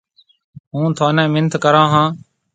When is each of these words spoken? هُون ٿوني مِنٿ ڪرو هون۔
هُون 0.73 0.87
ٿوني 0.97 1.23
مِنٿ 1.33 1.51
ڪرو 1.63 1.83
هون۔ 1.91 2.07